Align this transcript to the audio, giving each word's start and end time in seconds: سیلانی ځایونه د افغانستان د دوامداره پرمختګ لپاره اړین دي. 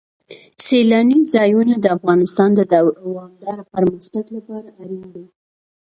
سیلانی 0.65 1.19
ځایونه 1.33 1.75
د 1.79 1.85
افغانستان 1.97 2.49
د 2.55 2.61
دوامداره 3.05 3.63
پرمختګ 3.73 4.25
لپاره 4.35 4.69
اړین 4.81 5.05
دي. 5.13 5.25